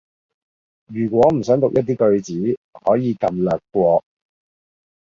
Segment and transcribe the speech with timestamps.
[0.87, 4.03] 如果唔想讀一啲句子，可以撳略過